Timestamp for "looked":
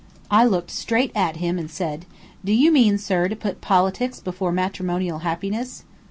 0.45-0.71